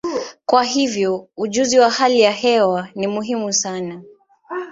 Kwa 0.45 0.63
hiyo, 0.63 1.27
ujuzi 1.37 1.79
wa 1.79 1.89
hali 1.89 2.19
ya 2.21 2.31
hewa 2.31 2.87
ni 2.95 3.07
muhimu 3.07 3.53
sana. 3.53 4.01